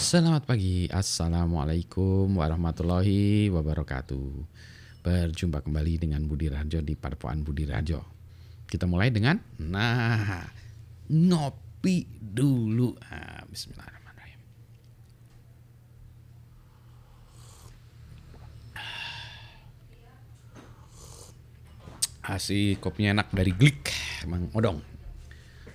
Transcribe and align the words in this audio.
Selamat 0.00 0.48
pagi, 0.48 0.88
Assalamualaikum 0.88 2.40
warahmatullahi 2.40 3.52
wabarakatuh. 3.52 4.32
Berjumpa 5.04 5.60
kembali 5.60 6.00
dengan 6.00 6.24
Budi 6.24 6.48
Rajo 6.48 6.80
di 6.80 6.96
Parpoan 6.96 7.44
Budi 7.44 7.68
Rajo 7.68 8.00
Kita 8.64 8.88
mulai 8.88 9.12
dengan, 9.12 9.36
nah, 9.60 10.48
ngopi 11.04 12.08
dulu. 12.16 12.96
Ah, 13.12 13.44
Bismillahirrahmanirrahim. 13.44 14.40
Asih 22.24 22.80
kopinya 22.80 23.20
enak 23.20 23.36
dari 23.36 23.52
Glik, 23.52 23.92
Mang 24.24 24.48
Odong. 24.56 24.80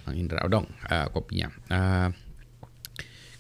Mang 0.10 0.18
Indra 0.18 0.42
Odong 0.42 0.66
uh, 0.90 1.14
kopinya. 1.14 1.54
Uh, 1.70 2.25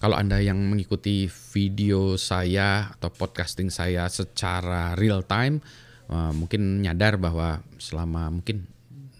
kalau 0.05 0.21
Anda 0.21 0.37
yang 0.37 0.61
mengikuti 0.61 1.25
video 1.25 2.13
saya 2.13 2.93
atau 2.93 3.09
podcasting 3.09 3.73
saya 3.73 4.05
secara 4.05 4.93
real 4.93 5.25
time, 5.25 5.65
uh, 6.13 6.29
mungkin 6.29 6.85
nyadar 6.85 7.17
bahwa 7.17 7.65
selama 7.81 8.29
mungkin 8.29 8.69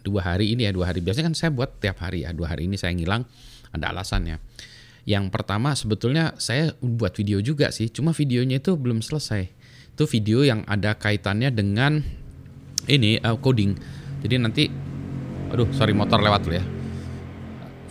dua 0.05 0.22
hari 0.22 0.54
ini 0.54 0.70
ya 0.70 0.72
dua 0.77 0.94
hari 0.94 1.02
biasanya 1.02 1.34
kan 1.34 1.38
saya 1.41 1.50
buat 1.50 1.82
tiap 1.82 2.05
hari 2.05 2.22
ya 2.22 2.38
dua 2.38 2.54
hari 2.54 2.70
ini 2.70 2.77
saya 2.77 2.94
ngilang 2.94 3.26
ada 3.74 3.98
alasannya. 3.98 4.38
Yang 5.10 5.34
pertama 5.34 5.74
sebetulnya 5.74 6.38
saya 6.38 6.77
buat 6.77 7.18
video 7.18 7.41
juga 7.41 7.74
sih, 7.74 7.90
cuma 7.90 8.13
videonya 8.13 8.62
itu 8.62 8.77
belum 8.77 9.02
selesai. 9.02 9.49
Itu 9.98 10.05
video 10.05 10.46
yang 10.46 10.70
ada 10.70 10.94
kaitannya 11.02 11.49
dengan 11.49 12.05
ini 12.86 13.18
uh, 13.26 13.41
coding. 13.41 13.74
Jadi 14.22 14.36
nanti, 14.38 14.70
aduh 15.49 15.66
sorry 15.74 15.98
motor 15.98 16.22
lewat 16.22 16.46
dulu 16.46 16.62
ya 16.62 16.75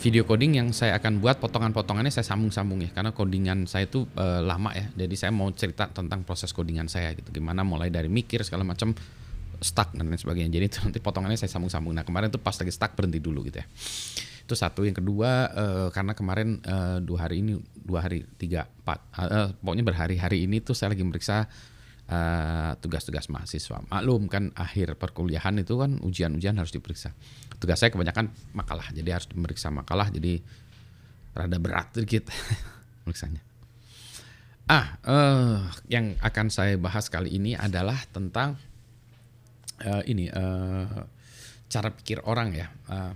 video 0.04 0.28
coding 0.28 0.60
yang 0.60 0.68
saya 0.76 1.00
akan 1.00 1.24
buat 1.24 1.40
potongan-potongannya 1.40 2.12
saya 2.12 2.28
sambung-sambung 2.28 2.84
ya. 2.84 2.90
Karena 2.92 3.16
codingan 3.16 3.64
saya 3.64 3.88
itu 3.88 4.04
uh, 4.20 4.44
lama 4.44 4.68
ya. 4.76 4.92
Jadi 4.92 5.14
saya 5.16 5.32
mau 5.32 5.48
cerita 5.48 5.88
tentang 5.88 6.28
proses 6.28 6.52
codingan 6.52 6.92
saya 6.92 7.16
gitu. 7.16 7.32
Gimana 7.32 7.64
mulai 7.64 7.88
dari 7.88 8.12
mikir 8.12 8.44
segala 8.44 8.68
macam 8.68 8.92
stuck 9.64 9.96
dan 9.96 10.12
lain 10.12 10.20
sebagainya. 10.20 10.52
Jadi 10.52 10.64
itu 10.68 10.78
nanti 10.84 11.00
potongannya 11.00 11.40
saya 11.40 11.48
sambung-sambung. 11.48 11.96
Nah 11.96 12.04
kemarin 12.04 12.28
itu 12.28 12.36
pas 12.36 12.52
lagi 12.52 12.68
stuck 12.68 12.92
berhenti 12.92 13.16
dulu 13.16 13.48
gitu 13.48 13.64
ya. 13.64 13.66
Itu 14.44 14.52
satu. 14.52 14.84
Yang 14.84 15.00
kedua 15.00 15.48
uh, 15.56 15.88
karena 15.88 16.12
kemarin 16.12 16.60
uh, 16.68 17.00
dua 17.00 17.24
hari 17.24 17.40
ini 17.40 17.56
dua 17.72 18.04
hari 18.04 18.28
tiga 18.36 18.68
empat 18.84 18.98
uh, 19.16 19.56
pokoknya 19.56 19.84
berhari-hari 19.88 20.44
ini 20.44 20.60
tuh 20.60 20.76
saya 20.76 20.92
lagi 20.92 21.00
meriksa 21.00 21.48
tugas-tugas 22.84 23.26
uh, 23.28 23.32
mahasiswa. 23.32 23.80
Maklum 23.88 24.28
kan 24.28 24.52
akhir 24.52 25.00
perkuliahan 25.00 25.56
itu 25.56 25.80
kan 25.80 25.96
ujian-ujian 26.04 26.56
harus 26.60 26.72
diperiksa. 26.72 27.16
Tugas 27.56 27.80
saya 27.80 27.88
kebanyakan 27.88 28.28
makalah 28.52 28.92
jadi 28.92 29.16
harus 29.16 29.28
memeriksa 29.32 29.72
makalah 29.72 30.12
jadi 30.12 30.44
rada 31.32 31.56
berat 31.56 31.96
sedikit 31.96 32.28
periksanya. 33.08 33.40
Ah 34.68 35.00
uh, 35.04 35.60
yang 35.88 36.16
akan 36.20 36.52
saya 36.52 36.76
bahas 36.76 37.08
kali 37.08 37.32
ini 37.32 37.56
adalah 37.56 37.96
tentang 38.12 38.56
uh, 39.84 40.02
ini 40.04 40.28
uh, 40.28 41.08
cara 41.72 41.88
pikir 41.88 42.20
orang 42.28 42.52
ya. 42.52 42.68
Uh, 42.88 43.12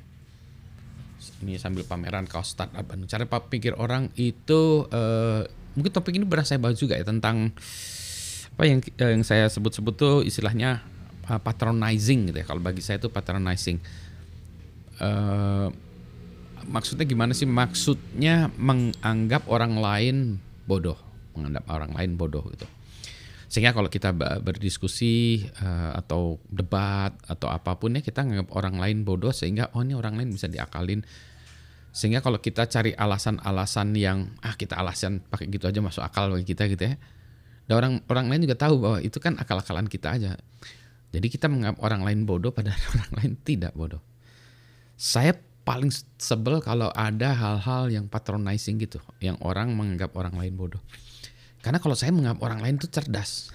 ini 1.45 1.61
sambil 1.61 1.85
pameran 1.85 2.27
kaos 2.27 2.57
startup 2.57 2.89
cara 3.07 3.25
pikir 3.27 3.77
orang 3.77 4.11
itu 4.19 4.87
uh, 4.91 5.43
mungkin 5.79 5.93
topik 5.95 6.19
ini 6.19 6.27
berasa 6.27 6.57
saya 6.57 6.63
bahas 6.63 6.79
juga 6.79 6.99
ya 6.99 7.07
tentang 7.07 7.55
apa 8.59 8.67
yang 8.67 8.83
yang 8.99 9.23
saya 9.23 9.47
sebut-sebut 9.47 9.95
tuh 9.95 10.17
istilahnya 10.27 10.83
uh, 11.31 11.39
patronizing 11.39 12.27
gitu 12.35 12.43
ya 12.43 12.47
kalau 12.51 12.59
bagi 12.59 12.83
saya 12.83 12.99
itu 12.99 13.07
patronizing 13.07 13.79
uh, 14.99 15.71
maksudnya 16.69 17.09
gimana 17.09 17.33
sih? 17.33 17.49
Maksudnya 17.49 18.53
menganggap 18.61 19.49
orang 19.49 19.81
lain 19.81 20.17
bodoh, 20.69 20.99
menganggap 21.35 21.65
orang 21.73 21.93
lain 21.97 22.11
bodoh 22.21 22.45
gitu. 22.53 22.69
Sehingga 23.49 23.73
kalau 23.73 23.89
kita 23.89 24.13
berdiskusi 24.45 25.49
uh, 25.65 25.97
atau 25.97 26.37
debat 26.53 27.17
atau 27.25 27.49
apa 27.49 27.81
pun 27.81 27.97
ya 27.97 28.05
kita 28.05 28.21
menganggap 28.21 28.53
orang 28.53 28.77
lain 28.77 28.99
bodoh 29.09 29.33
sehingga 29.33 29.73
oh 29.73 29.81
ini 29.81 29.97
orang 29.97 30.21
lain 30.21 30.37
bisa 30.37 30.53
diakalin. 30.53 31.01
Sehingga 31.89 32.21
kalau 32.21 32.37
kita 32.45 32.69
cari 32.69 32.93
alasan-alasan 32.93 33.97
yang 33.97 34.37
ah 34.45 34.53
kita 34.53 34.77
alasan 34.77 35.25
pakai 35.25 35.49
gitu 35.49 35.65
aja 35.65 35.81
masuk 35.81 36.05
akal 36.05 36.29
bagi 36.29 36.45
kita 36.45 36.69
gitu 36.69 36.93
ya. 36.93 37.01
Dan 37.69 37.75
orang 37.77 37.93
orang 38.09 38.27
lain 38.33 38.49
juga 38.49 38.57
tahu 38.57 38.81
bahwa 38.81 38.99
itu 39.05 39.21
kan 39.21 39.37
akal-akalan 39.37 39.85
kita 39.87 40.17
aja. 40.17 40.41
Jadi 41.13 41.27
kita 41.29 41.53
menganggap 41.53 41.85
orang 41.85 42.03
lain 42.03 42.25
bodoh 42.25 42.51
padahal 42.51 42.81
orang 42.97 43.13
lain 43.21 43.33
tidak 43.45 43.77
bodoh 43.77 44.01
saya 44.99 45.31
paling 45.63 45.95
sebel 46.19 46.59
kalau 46.59 46.91
ada 46.91 47.31
hal-hal 47.31 47.87
yang 47.87 48.11
patronizing 48.11 48.83
gitu, 48.83 48.99
yang 49.23 49.39
orang 49.39 49.71
menganggap 49.79 50.11
orang 50.19 50.35
lain 50.35 50.59
bodoh. 50.59 50.83
Karena 51.63 51.79
kalau 51.79 51.95
saya 51.95 52.11
menganggap 52.11 52.43
orang 52.43 52.61
lain 52.67 52.75
itu 52.83 52.91
cerdas, 52.91 53.55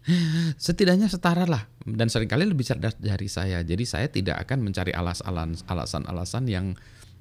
setidaknya 0.64 1.12
setara 1.12 1.44
lah 1.44 1.68
dan 1.84 2.08
sering 2.08 2.26
kali 2.26 2.48
lebih 2.48 2.64
cerdas 2.64 2.96
dari 2.96 3.28
saya. 3.28 3.60
Jadi 3.60 3.84
saya 3.84 4.08
tidak 4.08 4.48
akan 4.48 4.64
mencari 4.64 4.96
alasan-alasan 4.96 6.48
yang 6.48 6.72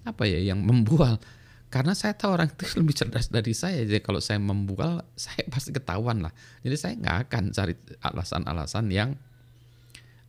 apa 0.07 0.23
ya, 0.23 0.39
yang 0.39 0.63
membual. 0.63 1.19
Karena 1.67 1.91
saya 1.91 2.15
tahu 2.15 2.31
orang 2.39 2.47
itu 2.47 2.79
lebih 2.79 2.95
cerdas 2.95 3.27
dari 3.27 3.51
saya. 3.51 3.83
Jadi 3.83 3.99
kalau 3.99 4.23
saya 4.23 4.39
membual, 4.39 5.03
saya 5.19 5.43
pasti 5.53 5.75
ketahuan 5.75 6.23
lah. 6.23 6.31
Jadi 6.63 6.75
saya 6.79 6.93
nggak 6.95 7.17
akan 7.27 7.43
cari 7.51 7.73
alasan-alasan 7.99 8.85
yang 8.87 9.09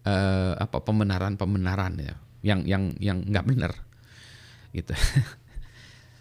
uh, 0.03 0.59
apa 0.59 0.83
pembenaran-pembenaran 0.83 1.95
ya 2.03 2.15
yang 2.43 2.63
yang 2.67 2.95
yang 2.99 3.19
nggak 3.23 3.47
benar 3.47 3.73
gitu. 4.75 4.95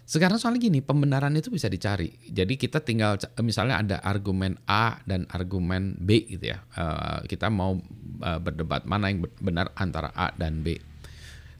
Sekarang 0.08 0.40
soalnya 0.40 0.72
gini, 0.72 0.80
pembenaran 0.80 1.36
itu 1.36 1.52
bisa 1.52 1.68
dicari. 1.68 2.08
Jadi 2.32 2.56
kita 2.56 2.80
tinggal 2.80 3.20
misalnya 3.44 3.84
ada 3.84 3.96
argumen 4.00 4.56
A 4.64 5.04
dan 5.04 5.28
argumen 5.28 6.00
B 6.00 6.24
gitu 6.24 6.56
ya. 6.56 6.64
Uh, 6.72 7.20
kita 7.28 7.52
mau 7.52 7.76
uh, 8.24 8.40
berdebat 8.40 8.88
mana 8.88 9.12
yang 9.12 9.28
benar 9.36 9.68
antara 9.76 10.08
A 10.16 10.32
dan 10.32 10.64
B. 10.64 10.80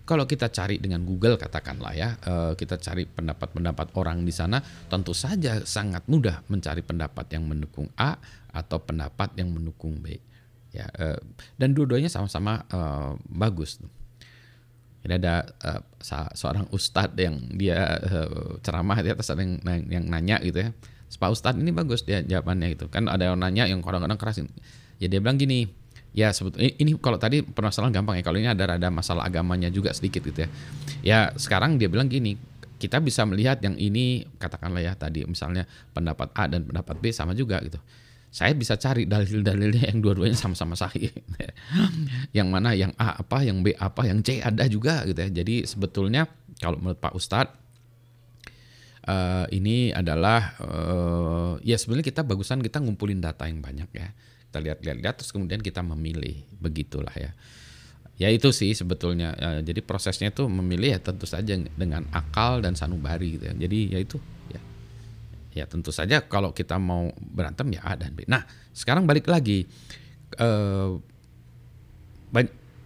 Kalau 0.09 0.25
kita 0.25 0.49
cari 0.49 0.81
dengan 0.81 1.05
Google 1.05 1.37
katakanlah 1.37 1.93
ya, 1.93 2.17
uh, 2.25 2.57
kita 2.57 2.81
cari 2.81 3.05
pendapat-pendapat 3.05 3.93
orang 3.93 4.25
di 4.25 4.33
sana, 4.33 4.57
tentu 4.89 5.13
saja 5.13 5.61
sangat 5.69 6.09
mudah 6.09 6.49
mencari 6.49 6.81
pendapat 6.81 7.29
yang 7.37 7.45
mendukung 7.45 7.93
A 8.01 8.17
atau 8.49 8.81
pendapat 8.81 9.37
yang 9.37 9.53
mendukung 9.53 10.01
B. 10.01 10.17
Ya, 10.73 10.89
uh, 10.97 11.21
dan 11.61 11.77
dua-duanya 11.77 12.09
sama-sama 12.09 12.65
uh, 12.73 13.21
bagus. 13.29 13.85
Ini 15.05 15.21
ada 15.21 15.47
seorang 16.35 16.73
ustadz 16.75 17.17
yang 17.17 17.39
dia 17.55 18.03
ceramah 18.65 18.99
di 18.99 19.13
atas 19.15 19.31
ada 19.31 19.45
yang, 19.45 20.05
nanya 20.09 20.41
gitu 20.43 20.69
ya. 20.69 20.71
Pak 21.09 21.31
Ustadz 21.33 21.57
ini 21.57 21.73
bagus 21.73 22.05
dia 22.05 22.21
jawabannya 22.21 22.77
gitu. 22.77 22.91
Kan 22.93 23.09
ada 23.09 23.31
yang 23.31 23.41
nanya 23.41 23.65
yang 23.71 23.81
kadang-kadang 23.81 24.21
keras. 24.21 24.45
Ya 25.01 25.07
dia 25.07 25.23
bilang 25.23 25.41
gini, 25.41 25.71
ya 26.19 26.34
sebetulnya 26.34 26.75
ini 26.83 26.99
kalau 26.99 27.15
tadi 27.15 27.47
permasalahan 27.47 27.95
gampang 27.95 28.19
ya. 28.19 28.27
Kalau 28.27 28.39
ini 28.43 28.51
ada 28.51 28.75
ada 28.75 28.89
masalah 28.91 29.23
agamanya 29.23 29.71
juga 29.71 29.95
sedikit 29.95 30.27
gitu 30.27 30.43
ya. 30.43 30.49
Ya 31.06 31.19
sekarang 31.39 31.79
dia 31.79 31.87
bilang 31.87 32.11
gini, 32.11 32.34
kita 32.83 32.99
bisa 32.99 33.23
melihat 33.23 33.62
yang 33.62 33.79
ini 33.79 34.27
katakanlah 34.43 34.83
ya 34.83 34.99
tadi 34.99 35.23
misalnya 35.23 35.71
pendapat 35.95 36.34
A 36.34 36.51
dan 36.51 36.67
pendapat 36.67 36.99
B 36.99 37.15
sama 37.15 37.39
juga 37.39 37.62
gitu 37.62 37.79
saya 38.29 38.53
bisa 38.53 38.77
cari 38.77 39.09
dalil-dalilnya 39.09 39.89
yang 39.89 40.05
dua-duanya 40.05 40.37
sama-sama 40.37 40.77
sahih. 40.77 41.09
yang 42.37 42.53
mana 42.53 42.77
yang 42.77 42.93
A 43.00 43.17
apa, 43.25 43.41
yang 43.41 43.65
B 43.65 43.73
apa, 43.73 44.05
yang 44.05 44.21
C 44.21 44.45
ada 44.45 44.69
juga 44.69 45.00
gitu 45.09 45.17
ya. 45.17 45.33
Jadi 45.33 45.65
sebetulnya 45.65 46.29
kalau 46.61 46.77
menurut 46.77 47.00
Pak 47.00 47.17
Ustadz 47.17 47.56
uh, 49.09 49.47
ini 49.49 49.97
adalah 49.97 50.61
uh, 50.61 51.53
ya 51.65 51.81
sebenarnya 51.81 52.12
kita 52.12 52.23
bagusan 52.23 52.61
kita 52.61 52.85
ngumpulin 52.85 53.25
data 53.25 53.49
yang 53.49 53.65
banyak 53.65 53.89
ya. 53.97 54.12
Kita 54.49 54.59
lihat-lihat 54.65 55.21
terus 55.21 55.31
kemudian 55.31 55.61
kita 55.61 55.85
memilih 55.85 56.45
begitulah 56.59 57.13
ya. 57.13 57.33
Ya 58.19 58.29
itu 58.35 58.51
sih 58.51 58.75
sebetulnya. 58.75 59.37
Uh, 59.39 59.61
jadi 59.63 59.79
prosesnya 59.85 60.35
itu 60.35 60.49
memilih 60.51 60.99
ya 60.99 61.01
tentu 61.01 61.29
saja 61.29 61.55
dengan 61.55 62.09
akal 62.11 62.65
dan 62.65 62.75
sanubari 62.75 63.39
gitu 63.39 63.47
ya. 63.47 63.55
Jadi 63.55 63.79
ya 63.95 64.01
itu 64.03 64.19
Ya 65.59 65.67
tentu 65.67 65.91
saja 65.91 66.23
kalau 66.23 66.55
kita 66.55 66.79
mau 66.79 67.11
berantem 67.19 67.75
ya 67.75 67.83
A 67.83 67.99
dan 67.99 68.15
B. 68.15 68.23
Nah 68.31 68.47
sekarang 68.71 69.11
balik 69.11 69.27
lagi 69.27 69.67
eh, 70.39 70.91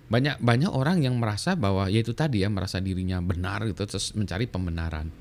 banyak 0.08 0.40
banyak 0.40 0.70
orang 0.72 1.04
yang 1.04 1.20
merasa 1.20 1.52
bahwa 1.52 1.92
yaitu 1.92 2.16
tadi 2.16 2.40
ya 2.40 2.48
merasa 2.48 2.80
dirinya 2.80 3.20
benar 3.20 3.68
gitu 3.68 3.84
terus 3.84 4.16
mencari 4.16 4.48
pembenaran, 4.48 5.12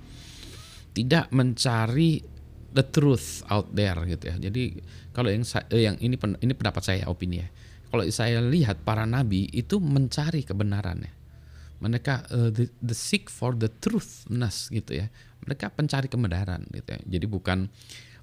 tidak 0.96 1.28
mencari 1.36 2.24
the 2.72 2.84
truth 2.84 3.44
out 3.52 3.70
there 3.76 3.98
gitu 4.08 4.32
ya. 4.32 4.36
Jadi 4.50 4.80
kalau 5.12 5.32
yang 5.32 5.44
eh, 5.44 5.82
yang 5.86 5.96
ini 6.00 6.16
ini 6.18 6.54
pendapat 6.56 6.84
saya 6.84 7.08
opini 7.08 7.44
ya. 7.44 7.48
Kalau 7.92 8.08
saya 8.08 8.40
lihat 8.40 8.88
para 8.88 9.04
nabi 9.04 9.52
itu 9.52 9.78
mencari 9.84 10.48
kebenarannya. 10.48 11.12
Mereka 11.82 12.30
uh, 12.30 12.50
the, 12.54 12.70
the 12.80 12.94
seek 12.94 13.28
for 13.28 13.58
the 13.58 13.68
truthness 13.68 14.70
gitu 14.70 15.02
ya 15.02 15.10
mereka 15.46 15.74
pencari 15.74 16.08
kebenaran 16.08 16.62
gitu 16.70 16.90
ya. 16.94 17.00
Jadi 17.18 17.26
bukan 17.26 17.68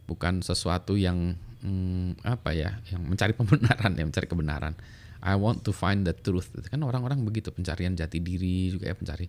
bukan 0.07 0.41
sesuatu 0.41 0.95
yang 0.95 1.35
hmm, 1.63 2.23
apa 2.25 2.55
ya, 2.55 2.79
yang 2.95 3.03
mencari 3.05 3.35
pembenaran 3.39 3.93
ya, 3.99 4.05
mencari 4.07 4.27
kebenaran. 4.31 4.75
I 5.19 5.35
want 5.35 5.67
to 5.67 5.75
find 5.75 6.07
the 6.07 6.15
truth. 6.15 6.55
Kan 6.71 6.87
orang-orang 6.87 7.27
begitu 7.27 7.51
pencarian 7.51 7.99
jati 7.99 8.23
diri 8.23 8.71
juga 8.71 8.87
ya 8.87 8.95
pencari. 8.95 9.27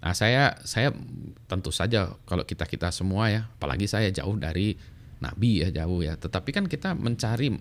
Nah 0.00 0.16
saya 0.16 0.56
saya 0.64 0.96
tentu 1.44 1.68
saja 1.68 2.16
kalau 2.24 2.48
kita 2.48 2.64
kita 2.64 2.88
semua 2.88 3.28
ya, 3.28 3.42
apalagi 3.52 3.84
saya 3.84 4.08
jauh 4.08 4.32
dari 4.40 4.72
nabi 5.20 5.60
ya 5.60 5.68
jauh 5.68 6.00
ya. 6.00 6.16
Tetapi 6.16 6.50
kan 6.56 6.64
kita 6.64 6.96
mencari 6.96 7.52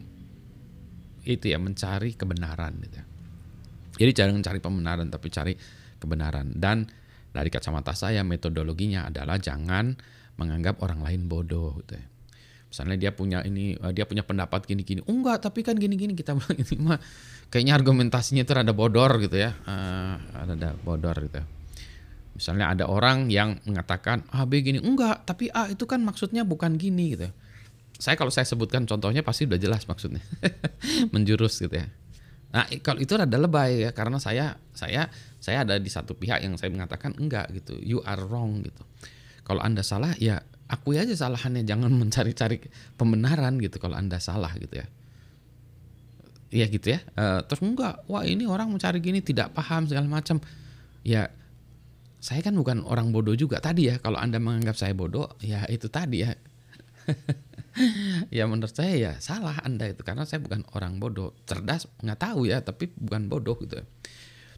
itu 1.28 1.46
ya 1.52 1.60
mencari 1.60 2.16
kebenaran 2.16 2.80
gitu. 2.80 2.96
Ya. 2.96 3.06
Jadi 4.00 4.12
jangan 4.16 4.34
mencari 4.40 4.60
pembenaran 4.64 5.08
tapi 5.12 5.28
cari 5.28 5.54
kebenaran. 6.00 6.56
Dan 6.56 6.88
dari 7.36 7.52
kacamata 7.52 7.92
saya 7.92 8.24
metodologinya 8.24 9.12
adalah 9.12 9.36
jangan 9.36 10.00
menganggap 10.40 10.80
orang 10.80 11.04
lain 11.04 11.28
bodoh 11.28 11.76
gitu 11.84 12.00
ya. 12.00 12.06
Misalnya 12.72 12.96
dia 12.96 13.12
punya 13.12 13.44
ini 13.44 13.76
eh, 13.76 13.92
dia 13.92 14.08
punya 14.08 14.24
pendapat 14.24 14.64
gini-gini. 14.64 15.04
Oh, 15.04 15.12
enggak, 15.12 15.44
tapi 15.44 15.66
kan 15.68 15.76
gini-gini 15.76 16.16
kita 16.16 16.40
bilang 16.40 16.56
ini 16.56 16.76
mah 16.80 17.02
kayaknya 17.52 17.76
argumentasinya 17.76 18.48
itu 18.48 18.56
ada 18.56 18.72
bodor 18.72 19.20
gitu 19.20 19.36
ya. 19.36 19.52
Uh, 19.68 20.16
ada 20.40 20.72
bodor 20.80 21.20
gitu. 21.28 21.44
Ya 21.44 21.59
Misalnya 22.40 22.72
ada 22.72 22.88
orang 22.88 23.28
yang 23.28 23.60
mengatakan 23.68 24.24
A, 24.32 24.48
B 24.48 24.64
gini, 24.64 24.80
enggak, 24.80 25.28
tapi 25.28 25.52
A 25.52 25.68
itu 25.68 25.84
kan 25.84 26.00
maksudnya 26.00 26.48
bukan 26.48 26.80
gini 26.80 27.20
gitu. 27.20 27.28
Saya 28.00 28.16
kalau 28.16 28.32
saya 28.32 28.48
sebutkan 28.48 28.88
contohnya 28.88 29.28
pasti 29.28 29.44
udah 29.44 29.60
jelas 29.60 29.84
maksudnya. 29.84 30.24
Menjurus 31.14 31.60
gitu 31.60 31.76
ya. 31.76 31.92
Nah, 32.56 32.64
kalau 32.80 33.04
itu 33.04 33.12
ada 33.20 33.36
lebay 33.36 33.84
ya 33.84 33.92
karena 33.92 34.18
saya 34.18 34.56
saya 34.72 35.12
saya 35.38 35.68
ada 35.68 35.76
di 35.76 35.92
satu 35.92 36.16
pihak 36.16 36.40
yang 36.42 36.56
saya 36.56 36.72
mengatakan 36.72 37.12
enggak 37.20 37.52
gitu. 37.52 37.76
You 37.84 38.00
are 38.08 38.24
wrong 38.24 38.64
gitu. 38.64 38.88
Kalau 39.44 39.60
Anda 39.60 39.84
salah 39.84 40.16
ya 40.16 40.40
akui 40.72 40.96
aja 40.96 41.12
salahannya, 41.12 41.68
jangan 41.68 41.92
mencari-cari 42.02 42.64
pembenaran 42.96 43.60
gitu 43.60 43.84
kalau 43.84 44.00
Anda 44.00 44.24
salah 44.24 44.56
gitu 44.56 44.80
ya. 44.80 44.88
Iya 46.56 46.66
gitu 46.72 46.88
ya. 46.96 47.04
Uh, 47.20 47.44
terus 47.44 47.60
enggak, 47.62 48.00
wah 48.08 48.24
ini 48.24 48.48
orang 48.48 48.72
mencari 48.72 49.04
gini 49.04 49.20
tidak 49.20 49.52
paham 49.52 49.86
segala 49.92 50.08
macam. 50.08 50.40
Ya 51.04 51.36
saya 52.20 52.44
kan 52.44 52.56
bukan 52.56 52.84
orang 52.84 53.16
bodoh 53.16 53.34
juga. 53.36 53.64
Tadi 53.64 53.88
ya 53.88 53.96
kalau 54.04 54.20
anda 54.20 54.38
menganggap 54.44 54.76
saya 54.76 54.92
bodoh 54.92 55.32
ya 55.40 55.64
itu 55.72 55.88
tadi 55.88 56.28
ya. 56.28 56.32
Ya 58.28 58.44
menurut 58.44 58.76
saya 58.76 58.92
ya 58.92 59.12
salah 59.24 59.56
anda 59.64 59.88
itu 59.88 60.04
karena 60.04 60.28
saya 60.28 60.44
bukan 60.44 60.68
orang 60.76 61.00
bodoh. 61.00 61.32
Cerdas 61.48 61.88
nggak 62.04 62.20
tahu 62.20 62.50
ya 62.50 62.60
tapi 62.60 62.92
bukan 62.92 63.32
bodoh 63.32 63.56
gitu 63.62 63.80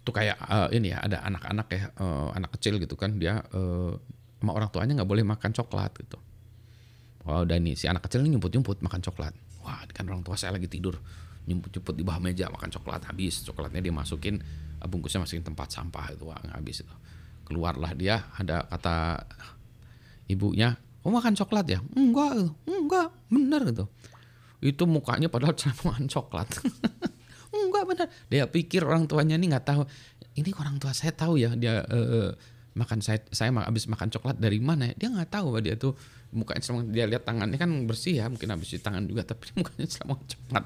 tuh 0.02 0.14
kayak 0.16 0.38
uh, 0.50 0.66
ini 0.74 0.90
ya 0.90 1.06
ada 1.06 1.22
anak-anak 1.22 1.68
ya 1.70 1.84
uh, 2.02 2.34
anak 2.34 2.58
kecil 2.58 2.82
gitu 2.82 2.98
kan 2.98 3.22
dia 3.22 3.46
uh, 3.54 3.94
sama 4.42 4.58
orang 4.58 4.74
tuanya 4.74 4.98
nggak 4.98 5.10
boleh 5.12 5.22
makan 5.22 5.54
coklat 5.54 5.94
gitu. 6.02 6.18
Wah 7.22 7.46
udah 7.46 7.62
ini 7.62 7.78
si 7.78 7.86
anak 7.86 8.10
kecil 8.10 8.26
ini 8.26 8.34
nyumput-nyumput 8.34 8.82
makan 8.82 9.06
coklat. 9.06 9.38
Wah 9.62 9.86
kan 9.94 10.10
orang 10.10 10.26
tua 10.26 10.34
saya 10.34 10.58
lagi 10.58 10.66
tidur. 10.66 10.98
Nyumput-nyumput 11.46 11.94
di 11.94 12.02
bawah 12.02 12.18
meja 12.18 12.50
makan 12.50 12.74
coklat. 12.74 13.06
Habis 13.06 13.46
coklatnya 13.46 13.86
dimasukin 13.86 14.42
bungkusnya 14.82 15.22
masukin 15.22 15.46
tempat 15.46 15.70
sampah 15.70 16.10
itu 16.10 16.26
wah 16.26 16.42
habis 16.58 16.82
itu 16.82 16.96
keluarlah 17.52 17.92
dia 17.92 18.24
ada 18.40 18.64
kata 18.72 19.28
ibunya 20.32 20.80
oh 21.04 21.12
makan 21.12 21.36
coklat 21.36 21.68
ya? 21.68 21.80
Enggak 21.92 22.56
enggak 22.64 23.08
bener 23.28 23.62
gitu. 23.68 23.86
Itu 24.64 24.88
mukanya 24.88 25.28
padahal 25.28 25.58
cuma 25.60 25.76
makan 25.92 26.08
coklat. 26.08 26.48
Enggak 27.52 27.84
bener 27.84 28.08
dia 28.32 28.48
pikir 28.48 28.88
orang 28.88 29.04
tuanya 29.12 29.36
ini 29.36 29.52
nggak 29.52 29.68
tahu. 29.68 29.84
Ini 30.40 30.56
orang 30.56 30.80
tua 30.80 30.96
saya 30.96 31.12
tahu 31.12 31.36
ya 31.36 31.52
dia 31.60 31.84
uh, 31.84 32.32
makan 32.72 33.04
saya 33.04 33.20
saya 33.36 33.52
habis 33.52 33.92
makan 33.92 34.08
coklat 34.08 34.40
dari 34.40 34.64
mana 34.64 34.88
ya? 34.88 34.96
Dia 34.96 35.10
nggak 35.12 35.30
tahu 35.36 35.60
dia 35.60 35.76
tuh 35.76 35.92
mukanya 36.32 36.64
selama 36.64 36.88
dia 36.88 37.04
lihat 37.12 37.28
tangannya 37.28 37.60
kan 37.60 37.68
bersih 37.84 38.24
ya 38.24 38.32
mungkin 38.32 38.48
habis 38.56 38.72
di 38.72 38.80
tangan 38.80 39.04
juga 39.04 39.28
tapi 39.28 39.52
mukanya 39.60 39.88
selama 39.92 40.16
coklat. 40.24 40.66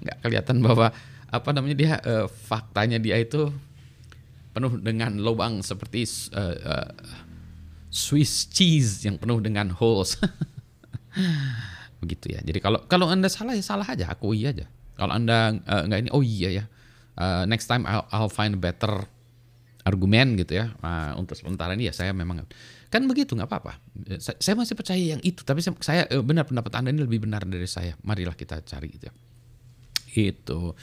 Nggak 0.00 0.16
kelihatan 0.24 0.56
bahwa 0.64 0.88
apa 1.28 1.48
namanya 1.52 1.76
dia 1.76 1.92
uh, 2.00 2.26
faktanya 2.28 2.96
dia 2.96 3.20
itu 3.20 3.52
penuh 4.52 4.76
dengan 4.78 5.16
lubang 5.16 5.64
seperti 5.64 6.04
uh, 6.36 6.56
uh, 6.60 6.90
Swiss 7.92 8.48
cheese 8.48 9.04
yang 9.04 9.20
penuh 9.20 9.40
dengan 9.40 9.72
holes. 9.72 10.16
Begitu 12.04 12.36
ya. 12.36 12.40
Jadi 12.40 12.58
kalau 12.60 12.84
kalau 12.88 13.08
anda 13.08 13.28
salah 13.28 13.52
ya 13.52 13.64
salah 13.64 13.84
aja, 13.84 14.08
akui 14.12 14.44
aja. 14.44 14.68
Kalau 14.96 15.12
anda 15.12 15.56
uh, 15.68 15.82
nggak 15.88 16.00
ini, 16.08 16.10
oh 16.12 16.24
iya 16.24 16.62
ya. 16.62 16.64
Uh, 17.12 17.44
next 17.44 17.68
time 17.68 17.84
I'll, 17.84 18.08
I'll 18.08 18.32
find 18.32 18.56
better 18.60 19.04
argumen 19.84 20.40
gitu 20.40 20.56
ya. 20.60 20.72
Uh, 20.80 21.20
untuk 21.20 21.36
sementara 21.36 21.76
ini 21.76 21.88
ya 21.88 21.94
saya 21.96 22.16
memang 22.16 22.44
kan 22.92 23.02
begitu 23.08 23.32
nggak 23.36 23.48
apa-apa. 23.48 23.80
Saya, 24.20 24.36
saya 24.40 24.54
masih 24.56 24.76
percaya 24.76 25.00
yang 25.00 25.20
itu, 25.24 25.40
tapi 25.44 25.64
saya, 25.64 25.76
saya 25.80 26.02
benar 26.20 26.44
pendapat 26.44 26.72
anda 26.76 26.92
ini 26.92 27.04
lebih 27.04 27.24
benar 27.24 27.44
dari 27.44 27.68
saya. 27.68 27.96
Marilah 28.04 28.36
kita 28.36 28.60
cari 28.64 28.88
gitu 28.88 29.08
ya. 29.08 29.14
Itu 30.12 30.76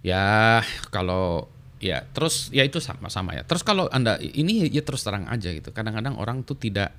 ya 0.00 0.60
kalau 0.92 1.55
ya 1.76 2.04
terus 2.12 2.48
ya 2.52 2.64
itu 2.64 2.80
sama 2.80 3.12
sama 3.12 3.36
ya. 3.36 3.42
Terus 3.44 3.62
kalau 3.62 3.88
anda 3.92 4.16
ini 4.20 4.68
ya 4.68 4.82
terus 4.82 5.04
terang 5.04 5.28
aja 5.28 5.52
gitu. 5.52 5.70
Kadang-kadang 5.72 6.16
orang 6.16 6.42
tuh 6.42 6.56
tidak 6.56 6.92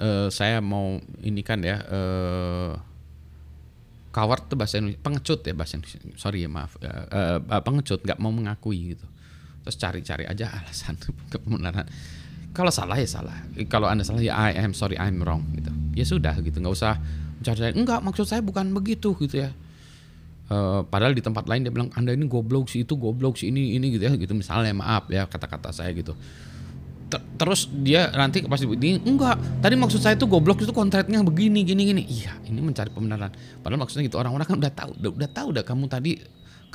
uh, 0.00 0.28
saya 0.28 0.60
mau 0.60 1.00
ini 1.24 1.40
kan 1.40 1.60
ya 1.64 1.80
uh, 1.80 2.72
coward 4.10 4.50
tuh 4.50 4.58
bahasa 4.58 4.82
Indonesia 4.82 5.00
pengecut 5.00 5.40
ya 5.46 5.54
bahasa 5.56 5.80
Indonesia. 5.80 5.98
Sorry 6.20 6.44
ya 6.44 6.50
maaf. 6.50 6.76
Uh, 6.80 7.40
uh, 7.40 7.62
pengecut 7.64 8.04
nggak 8.04 8.18
mau 8.20 8.32
mengakui 8.32 8.96
gitu. 8.96 9.06
Terus 9.64 9.76
cari-cari 9.76 10.24
aja 10.28 10.50
alasan 10.50 10.96
kebenaran. 11.32 11.88
Kalau 12.50 12.74
salah 12.74 12.98
ya 12.98 13.06
salah. 13.06 13.36
Kalau 13.70 13.86
anda 13.86 14.02
salah 14.02 14.20
ya 14.20 14.34
I 14.34 14.58
am 14.60 14.76
sorry 14.76 14.98
I'm 15.00 15.22
wrong 15.22 15.48
gitu. 15.56 15.70
Ya 15.94 16.04
sudah 16.04 16.34
gitu 16.42 16.58
nggak 16.58 16.74
usah 16.74 16.98
mencari 17.40 17.72
enggak 17.72 18.04
maksud 18.04 18.28
saya 18.28 18.44
bukan 18.44 18.68
begitu 18.76 19.16
gitu 19.16 19.48
ya 19.48 19.50
Uh, 20.50 20.82
padahal 20.82 21.14
di 21.14 21.22
tempat 21.22 21.46
lain 21.46 21.62
dia 21.62 21.70
bilang 21.70 21.94
anda 21.94 22.10
ini 22.10 22.26
goblok 22.26 22.66
sih 22.66 22.82
itu 22.82 22.98
goblok 22.98 23.38
sih 23.38 23.54
ini 23.54 23.78
ini 23.78 23.94
gitu 23.94 24.02
ya 24.10 24.12
gitu. 24.18 24.34
Misalnya 24.34 24.74
maaf 24.74 25.06
ya 25.06 25.30
kata-kata 25.30 25.70
saya 25.70 25.94
gitu. 25.94 26.18
Ter 27.06 27.22
terus 27.38 27.70
dia 27.70 28.10
nanti 28.10 28.42
pasti 28.42 28.66
ini 28.66 28.98
enggak 28.98 29.38
tadi 29.62 29.78
maksud 29.78 30.02
saya 30.02 30.18
itu 30.18 30.26
goblok 30.26 30.66
itu 30.66 30.74
kontraknya 30.74 31.22
begini 31.22 31.62
gini 31.62 31.82
gini. 31.86 32.02
Iya 32.02 32.34
ini 32.50 32.58
mencari 32.58 32.90
pembenaran. 32.90 33.30
Padahal 33.62 33.78
maksudnya 33.78 34.10
gitu 34.10 34.18
orang-orang 34.18 34.46
kan 34.50 34.56
udah 34.58 34.72
tahu 34.74 34.90
udah, 34.98 35.10
udah 35.22 35.30
tahu 35.30 35.46
udah 35.54 35.62
kamu 35.62 35.84
tadi 35.86 36.12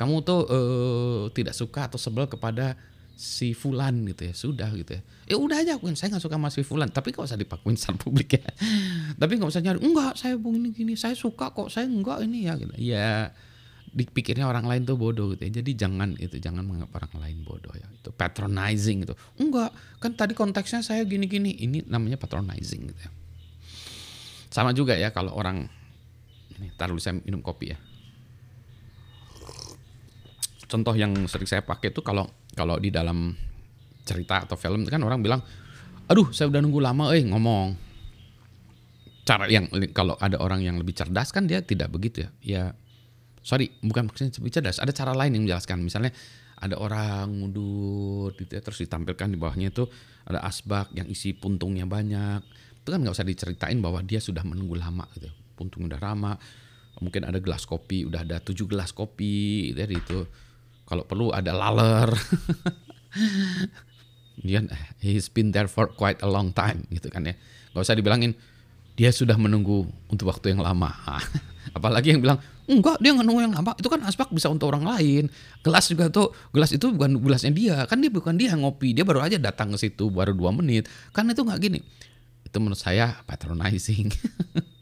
kamu 0.00 0.24
tuh 0.24 0.40
uh, 0.48 1.22
tidak 1.36 1.52
suka 1.52 1.88
atau 1.88 2.00
sebel 2.00 2.28
kepada 2.28 2.76
si 3.16 3.56
Fulan 3.56 4.04
gitu 4.04 4.28
ya 4.28 4.34
sudah 4.36 4.68
gitu 4.76 5.00
ya. 5.00 5.02
Ya 5.32 5.36
udah 5.40 5.56
aja 5.64 5.80
akuin 5.80 5.96
saya 5.96 6.12
nggak 6.12 6.24
suka 6.24 6.36
sama 6.36 6.52
si 6.52 6.60
Fulan. 6.64 6.92
Tapi 6.92 7.16
nggak 7.16 7.24
usah 7.24 7.40
dipakuin 7.40 7.76
secara 7.80 7.96
publik 8.04 8.36
ya? 8.36 8.44
Tapi 9.16 9.32
nggak 9.40 9.50
usah 9.52 9.64
nyari 9.64 9.80
enggak 9.80 10.20
saya 10.20 10.36
begini 10.36 10.68
gini 10.72 10.96
saya 10.96 11.16
suka 11.16 11.48
kok 11.52 11.72
saya 11.72 11.88
enggak 11.88 12.24
ini 12.28 12.44
ya 12.44 12.52
gitu. 12.60 12.72
Ya 12.76 13.32
dipikirnya 13.96 14.44
orang 14.44 14.68
lain 14.68 14.84
tuh 14.84 15.00
bodoh 15.00 15.32
gitu 15.32 15.48
ya. 15.48 15.64
Jadi 15.64 15.72
jangan 15.72 16.12
itu 16.20 16.36
jangan 16.36 16.68
menganggap 16.68 16.92
orang 17.00 17.12
lain 17.24 17.38
bodoh 17.48 17.72
ya. 17.72 17.88
Itu 17.88 18.12
patronizing 18.12 19.08
itu. 19.08 19.16
Enggak, 19.40 19.72
kan 19.96 20.12
tadi 20.12 20.36
konteksnya 20.36 20.84
saya 20.84 21.00
gini-gini. 21.08 21.56
Ini 21.56 21.88
namanya 21.88 22.20
patronizing 22.20 22.92
gitu 22.92 23.00
ya. 23.00 23.10
Sama 24.52 24.76
juga 24.76 24.92
ya 25.00 25.16
kalau 25.16 25.32
orang 25.32 25.64
ini 26.60 26.68
taruh 26.76 27.00
saya 27.00 27.16
minum 27.24 27.40
kopi 27.40 27.72
ya. 27.72 27.78
Contoh 30.68 30.92
yang 30.92 31.16
sering 31.24 31.48
saya 31.48 31.64
pakai 31.64 31.88
itu 31.88 32.04
kalau 32.04 32.28
kalau 32.52 32.76
di 32.76 32.92
dalam 32.92 33.32
cerita 34.04 34.44
atau 34.44 34.60
film 34.60 34.84
kan 34.84 35.00
orang 35.00 35.24
bilang, 35.24 35.40
"Aduh, 36.10 36.36
saya 36.36 36.52
udah 36.52 36.60
nunggu 36.60 36.84
lama 36.84 37.16
eh 37.16 37.24
ngomong." 37.24 37.88
Cara 39.26 39.48
yang 39.50 39.72
kalau 39.90 40.14
ada 40.20 40.38
orang 40.38 40.62
yang 40.62 40.76
lebih 40.78 40.94
cerdas 40.94 41.32
kan 41.32 41.48
dia 41.48 41.64
tidak 41.64 41.90
begitu 41.90 42.28
ya. 42.28 42.30
Ya 42.44 42.64
sorry 43.46 43.70
bukan 43.78 44.10
maksudnya 44.10 44.34
cerdas. 44.34 44.82
Ada 44.82 44.90
cara 44.90 45.14
lain 45.14 45.38
yang 45.38 45.46
menjelaskan. 45.46 45.78
Misalnya 45.86 46.10
ada 46.58 46.74
orang 46.82 47.30
mundur 47.30 48.34
gitu 48.34 48.50
ya, 48.50 48.58
terus 48.58 48.82
ditampilkan 48.82 49.30
di 49.30 49.38
bawahnya 49.38 49.70
itu 49.70 49.86
ada 50.26 50.42
asbak 50.42 50.90
yang 50.98 51.06
isi 51.06 51.30
puntungnya 51.30 51.86
banyak. 51.86 52.42
Itu 52.82 52.90
kan 52.90 53.06
nggak 53.06 53.14
usah 53.14 53.22
diceritain 53.22 53.78
bahwa 53.78 54.02
dia 54.02 54.18
sudah 54.18 54.42
menunggu 54.42 54.74
lama 54.74 55.06
gitu. 55.14 55.30
Puntung 55.54 55.86
udah 55.86 56.02
lama 56.02 56.34
mungkin 56.96 57.28
ada 57.28 57.36
gelas 57.44 57.68
kopi 57.68 58.08
udah 58.08 58.24
ada 58.24 58.40
tujuh 58.40 58.64
gelas 58.64 58.88
kopi 58.96 59.68
dari 59.76 60.00
itu 60.00 60.26
kalau 60.88 61.06
perlu 61.06 61.30
ada 61.30 61.54
laler. 61.54 62.10
Dia 64.36 64.60
he's 65.00 65.32
been 65.32 65.48
there 65.48 65.64
for 65.64 65.88
quite 65.88 66.20
a 66.20 66.28
long 66.28 66.52
time 66.52 66.84
gitu 66.92 67.08
kan 67.08 67.24
ya. 67.24 67.34
Nggak 67.72 67.82
usah 67.82 67.96
dibilangin 67.96 68.36
dia 68.96 69.12
sudah 69.12 69.36
menunggu 69.36 69.84
untuk 70.08 70.32
waktu 70.32 70.56
yang 70.56 70.64
lama 70.64 70.88
apalagi 71.74 72.14
yang 72.14 72.22
bilang 72.22 72.38
Enggak, 72.66 72.98
dia 72.98 73.14
nggak 73.14 73.26
nunggu 73.26 73.42
yang 73.46 73.54
lama. 73.54 73.78
Itu 73.78 73.86
kan 73.86 74.02
asbak 74.02 74.34
bisa 74.34 74.50
untuk 74.50 74.74
orang 74.74 74.82
lain. 74.82 75.30
Gelas 75.62 75.86
juga 75.86 76.10
tuh, 76.10 76.34
gelas 76.50 76.74
itu 76.74 76.90
bukan 76.90 77.22
gelasnya 77.22 77.54
dia. 77.54 77.76
Kan 77.86 78.02
dia 78.02 78.10
bukan 78.10 78.34
dia 78.34 78.58
ngopi. 78.58 78.90
Dia 78.90 79.06
baru 79.06 79.22
aja 79.22 79.38
datang 79.38 79.70
ke 79.70 79.78
situ 79.78 80.10
baru 80.10 80.34
dua 80.34 80.50
menit. 80.50 80.90
Kan 81.14 81.30
itu 81.30 81.46
nggak 81.46 81.62
gini. 81.62 81.78
Itu 82.42 82.58
menurut 82.58 82.78
saya 82.78 83.22
patronizing. 83.22 84.10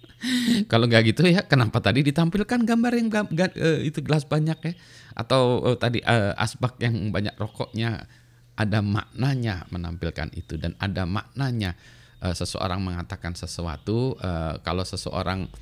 Kalau 0.73 0.89
nggak 0.89 1.13
gitu 1.13 1.29
ya, 1.29 1.45
kenapa 1.45 1.85
tadi 1.85 2.01
ditampilkan 2.01 2.65
gambar 2.65 2.93
yang 2.97 3.13
uh, 3.13 3.81
itu 3.85 4.01
gelas 4.01 4.25
banyak 4.25 4.57
ya? 4.65 4.73
Atau 5.13 5.61
uh, 5.61 5.77
tadi 5.77 6.01
uh, 6.01 6.33
asbak 6.41 6.81
yang 6.81 7.13
banyak 7.13 7.37
rokoknya? 7.37 8.09
Ada 8.55 8.81
maknanya 8.81 9.69
menampilkan 9.69 10.31
itu 10.39 10.57
dan 10.57 10.79
ada 10.79 11.05
maknanya 11.05 11.77
uh, 12.25 12.33
seseorang 12.33 12.81
mengatakan 12.81 13.37
sesuatu. 13.37 14.17
Uh, 14.17 14.57
kalau 14.65 14.87
seseorang 14.89 15.53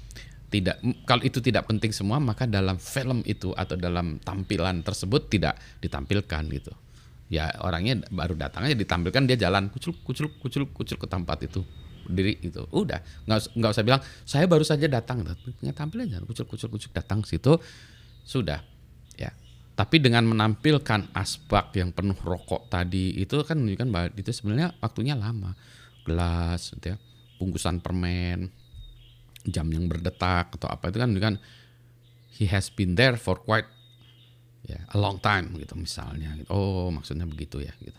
tidak 0.53 0.77
kalau 1.09 1.25
itu 1.25 1.41
tidak 1.41 1.65
penting 1.65 1.97
semua 1.97 2.21
maka 2.21 2.45
dalam 2.45 2.77
film 2.77 3.25
itu 3.25 3.57
atau 3.57 3.81
dalam 3.81 4.21
tampilan 4.21 4.85
tersebut 4.85 5.33
tidak 5.33 5.57
ditampilkan 5.81 6.45
gitu. 6.53 6.73
Ya 7.33 7.49
orangnya 7.65 8.05
baru 8.13 8.37
datang 8.37 8.69
aja 8.69 8.77
ditampilkan 8.77 9.25
dia 9.25 9.49
jalan 9.49 9.73
kucul 9.73 9.97
kucul 10.05 10.29
kucul 10.37 10.69
kucul 10.69 10.97
ke 11.01 11.09
tempat 11.09 11.49
itu 11.49 11.65
berdiri 12.05 12.37
itu 12.45 12.61
udah 12.75 13.01
nggak 13.25 13.57
nggak 13.57 13.71
usah 13.73 13.85
bilang 13.87 14.03
saya 14.29 14.45
baru 14.45 14.61
saja 14.61 14.85
datang. 14.93 15.25
Nggak 15.25 15.73
tampil 15.73 16.05
aja 16.05 16.21
kucul 16.21 16.45
kucul 16.45 16.69
kucul 16.69 16.91
datang 16.93 17.25
situ 17.25 17.57
sudah 18.29 18.61
ya. 19.17 19.33
Tapi 19.73 20.05
dengan 20.05 20.29
menampilkan 20.29 21.17
asbak 21.17 21.73
yang 21.81 21.97
penuh 21.97 22.19
rokok 22.21 22.69
tadi 22.69 23.17
itu 23.17 23.41
kan 23.49 23.57
menunjukkan 23.57 23.89
bahwa 23.89 24.07
itu 24.13 24.29
sebenarnya 24.29 24.77
waktunya 24.85 25.17
lama. 25.17 25.57
Gelas 26.05 26.75
gitu 26.77 26.93
ya 26.93 26.99
bungkusan 27.43 27.83
permen 27.83 28.62
jam 29.47 29.67
yang 29.71 29.91
berdetak 29.91 30.55
atau 30.55 30.71
apa 30.71 30.91
itu 30.91 30.99
kan 31.03 31.11
kan 31.19 31.35
he 32.39 32.47
has 32.47 32.71
been 32.71 32.95
there 32.95 33.19
for 33.19 33.39
quite 33.43 33.67
ya 34.63 34.79
a 34.95 34.97
long 34.99 35.19
time 35.19 35.51
gitu 35.59 35.75
misalnya 35.75 36.39
gitu. 36.39 36.49
oh 36.55 36.89
maksudnya 36.95 37.27
begitu 37.27 37.59
ya 37.59 37.75
gitu. 37.83 37.99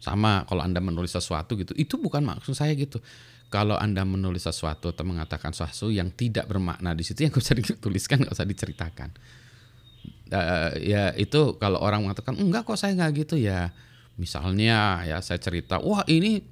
Sama 0.00 0.44
kalau 0.46 0.62
anda 0.62 0.78
menulis 0.78 1.10
sesuatu 1.16 1.56
gitu 1.56 1.72
itu 1.74 1.96
bukan 1.96 2.22
maksud 2.22 2.52
saya 2.52 2.76
gitu. 2.76 3.00
Kalau 3.46 3.78
anda 3.78 4.02
menulis 4.02 4.42
sesuatu 4.42 4.90
atau 4.90 5.06
mengatakan 5.06 5.54
sesuatu 5.54 5.88
yang 5.88 6.10
tidak 6.12 6.50
bermakna 6.50 6.92
di 6.98 7.06
situ 7.06 7.24
yang 7.24 7.30
gak 7.30 7.46
usah 7.46 7.56
dituliskan 7.56 8.16
nggak 8.26 8.34
usah 8.34 8.46
diceritakan. 8.46 9.10
Uh, 10.26 10.74
ya 10.82 11.14
itu 11.14 11.54
kalau 11.62 11.78
orang 11.78 12.02
mengatakan 12.02 12.34
enggak 12.38 12.66
kok 12.66 12.78
saya 12.78 12.92
nggak 12.94 13.26
gitu 13.26 13.38
ya. 13.38 13.72
Misalnya 14.16 15.04
ya 15.06 15.20
saya 15.22 15.38
cerita 15.40 15.80
wah 15.80 16.02
ini 16.08 16.42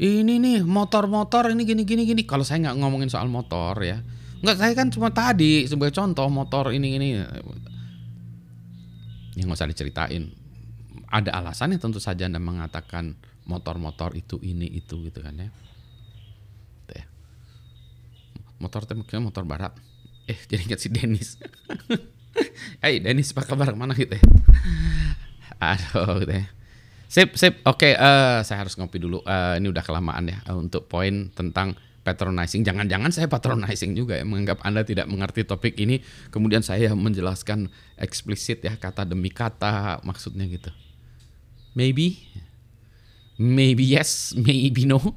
ini 0.00 0.40
nih 0.40 0.64
motor-motor 0.64 1.52
ini 1.52 1.68
gini 1.68 1.84
gini 1.84 2.08
gini. 2.08 2.24
Kalau 2.24 2.40
saya 2.40 2.64
nggak 2.64 2.76
ngomongin 2.80 3.12
soal 3.12 3.28
motor 3.28 3.76
ya. 3.84 4.00
Nggak 4.40 4.56
saya 4.56 4.72
kan 4.72 4.88
cuma 4.88 5.12
tadi 5.12 5.68
sebagai 5.68 5.92
contoh 5.92 6.24
motor 6.32 6.72
ini 6.72 6.96
ini. 6.96 7.08
Yang 9.36 9.44
nggak 9.44 9.58
usah 9.60 9.68
diceritain. 9.68 10.24
Ada 11.12 11.36
alasannya 11.36 11.76
tentu 11.76 12.00
saja 12.00 12.24
anda 12.24 12.40
mengatakan 12.40 13.12
motor-motor 13.44 14.16
itu 14.16 14.40
ini 14.40 14.64
itu 14.72 14.94
gitu 15.10 15.26
kan 15.26 15.34
ya, 15.34 15.50
ya. 16.86 17.04
motor 18.62 18.86
mungkin 18.94 19.26
motor 19.26 19.42
barat. 19.42 19.74
Eh 20.24 20.38
jadi 20.48 20.64
ingat 20.64 20.80
si 20.80 20.88
Dennis. 20.88 21.36
Hey 22.78 23.02
Dennis 23.02 23.34
apa 23.34 23.42
kabar? 23.42 23.74
Mana 23.74 23.90
gitu 23.98 24.14
ya? 24.14 24.22
Aduh 25.58 26.22
gitu 26.22 26.30
ya 26.30 26.46
sip 27.10 27.34
sip 27.34 27.58
oke 27.66 27.82
okay, 27.82 27.98
uh, 27.98 28.38
eh, 28.38 28.38
saya 28.46 28.62
harus 28.62 28.78
ngopi 28.78 29.02
dulu 29.02 29.18
uh, 29.26 29.58
ini 29.58 29.66
udah 29.66 29.82
kelamaan 29.82 30.30
ya 30.30 30.38
uh, 30.46 30.54
untuk 30.54 30.86
poin 30.86 31.26
tentang 31.34 31.74
patronizing. 32.00 32.64
Jangan-jangan 32.64 33.12
saya 33.12 33.28
patronizing 33.28 33.92
juga 33.92 34.16
ya, 34.16 34.24
menganggap 34.24 34.64
Anda 34.64 34.82
tidak 34.88 35.04
mengerti 35.04 35.44
topik 35.44 35.76
ini, 35.76 36.00
kemudian 36.32 36.64
saya 36.64 36.96
menjelaskan 36.96 37.68
eksplisit 38.00 38.64
ya 38.64 38.72
kata 38.80 39.04
demi 39.04 39.28
kata 39.28 40.00
maksudnya 40.00 40.48
gitu. 40.48 40.72
Maybe, 41.76 42.18
maybe 43.36 43.84
yes, 43.84 44.32
maybe 44.34 44.88
no. 44.88 44.98
uh, 44.98 45.12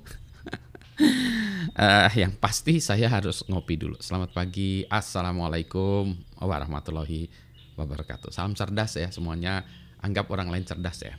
yang 2.22 2.36
pasti 2.38 2.84
saya 2.84 3.10
harus 3.10 3.42
ngopi 3.48 3.80
dulu. 3.80 3.98
Selamat 4.04 4.36
pagi, 4.36 4.86
assalamualaikum 4.92 6.14
warahmatullahi 6.38 7.32
wabarakatuh. 7.80 8.30
Salam 8.30 8.54
cerdas 8.54 9.00
ya 9.00 9.10
semuanya. 9.10 9.64
Anggap 10.04 10.28
orang 10.36 10.52
lain 10.52 10.68
cerdas 10.68 11.00
ya. 11.00 11.16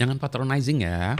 Jangan 0.00 0.16
patronizing 0.16 0.80
ya. 0.80 1.12